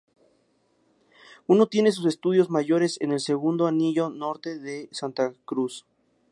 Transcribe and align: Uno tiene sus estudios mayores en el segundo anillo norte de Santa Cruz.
Uno 1.45 1.67
tiene 1.67 1.91
sus 1.91 2.07
estudios 2.07 2.49
mayores 2.49 2.99
en 3.01 3.11
el 3.11 3.19
segundo 3.19 3.67
anillo 3.67 4.09
norte 4.09 4.57
de 4.57 4.89
Santa 4.91 5.35
Cruz. 5.45 5.85